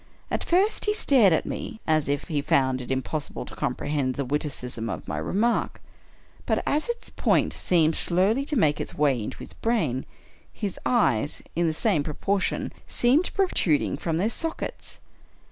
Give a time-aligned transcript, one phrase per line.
[0.31, 4.25] At first he stared at me as if he found it impossible to comprehend the
[4.25, 5.79] witticism of my remark;
[6.47, 10.07] but as its point seemed slowly to make its way into his brain,
[10.51, 14.99] his eyes, in the same pro portion, seemed protruding from their sockets.